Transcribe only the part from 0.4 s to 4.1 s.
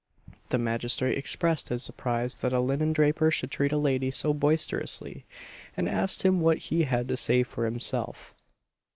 The magistrate expressed his surprise that a linendraper should treat a lady